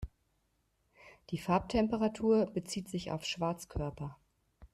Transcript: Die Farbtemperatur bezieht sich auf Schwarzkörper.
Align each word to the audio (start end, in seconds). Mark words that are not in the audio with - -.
Die 1.29 1.37
Farbtemperatur 1.37 2.47
bezieht 2.47 2.89
sich 2.89 3.11
auf 3.11 3.23
Schwarzkörper. 3.23 4.17